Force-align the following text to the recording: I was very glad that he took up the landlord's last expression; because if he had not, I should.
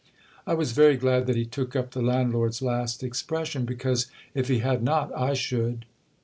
I 0.47 0.55
was 0.55 0.71
very 0.71 0.97
glad 0.97 1.27
that 1.27 1.35
he 1.35 1.45
took 1.45 1.75
up 1.75 1.91
the 1.91 2.01
landlord's 2.01 2.63
last 2.63 3.03
expression; 3.03 3.65
because 3.65 4.07
if 4.33 4.47
he 4.47 4.57
had 4.57 4.81
not, 4.81 5.15
I 5.15 5.35
should. 5.35 5.85